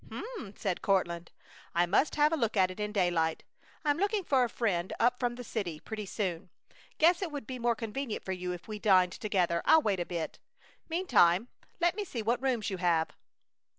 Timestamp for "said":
0.57-0.81